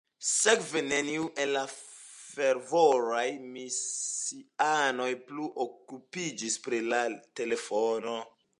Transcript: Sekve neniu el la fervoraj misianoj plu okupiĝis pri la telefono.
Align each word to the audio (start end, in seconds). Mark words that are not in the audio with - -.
Sekve 0.27 0.79
neniu 0.85 1.25
el 1.43 1.51
la 1.55 1.61
fervoraj 1.73 3.27
misianoj 3.59 5.09
plu 5.29 5.47
okupiĝis 5.67 6.59
pri 6.67 6.81
la 6.91 7.03
telefono. 7.43 8.21